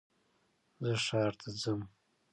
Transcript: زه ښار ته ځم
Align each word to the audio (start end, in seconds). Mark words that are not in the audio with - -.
زه 0.85 0.91
ښار 1.05 1.33
ته 1.41 1.49
ځم 1.61 1.81